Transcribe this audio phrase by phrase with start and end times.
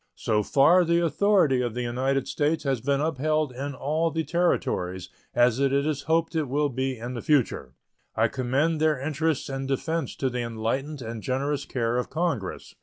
[0.15, 5.09] So far the authority of the United States has been upheld in all the Territories,
[5.35, 7.75] as it is hoped it will be in the future.
[8.15, 12.73] I commend their interests and defense to the enlightened and generous care of Congress.